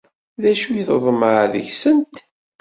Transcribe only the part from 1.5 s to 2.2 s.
deg-sent?